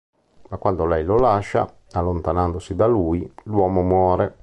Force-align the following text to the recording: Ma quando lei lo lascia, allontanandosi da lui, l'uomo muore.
Ma 0.49 0.57
quando 0.57 0.85
lei 0.87 1.03
lo 1.03 1.19
lascia, 1.19 1.71
allontanandosi 1.91 2.73
da 2.73 2.87
lui, 2.87 3.31
l'uomo 3.43 3.83
muore. 3.83 4.35